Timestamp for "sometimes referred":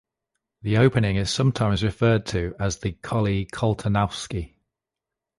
1.29-2.25